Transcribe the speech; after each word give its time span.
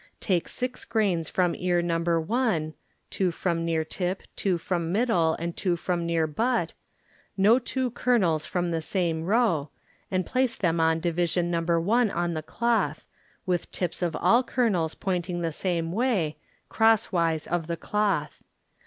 Take 0.19 0.47
six 0.47 0.83
grains 0.83 1.29
from 1.29 1.53
ear 1.53 1.79
No. 1.83 1.99
1 2.01 2.73
(two 3.11 3.29
from 3.29 3.63
near 3.63 3.85
lip, 3.99 4.23
two 4.35 4.57
from 4.57 4.91
middle 4.91 5.35
and 5.35 5.55
two 5.55 5.75
from 5.75 6.07
near 6.07 6.25
butt), 6.25 6.73
no 7.37 7.59
two 7.59 7.91
kernels 7.91 8.47
from 8.47 8.81
same 8.81 9.23
row, 9.25 9.69
and 10.09 10.25
plaCe 10.25 10.57
Ihem 10.57 10.79
on 10.81 10.99
division 11.01 11.51
No. 11.51 11.61
1 11.79 12.09
on 12.09 12.33
the 12.33 12.41
cloth, 12.41 13.05
with 13.45 13.71
tips 13.71 14.01
of 14.01 14.15
all 14.15 14.41
kernels 14.41 14.95
pointing 14.95 15.41
the 15.41 15.51
same 15.51 15.91
way, 15.91 16.35
crosswise 16.67 17.45
of 17.45 17.67
the 17.67 17.77
cloth. 17.77 18.41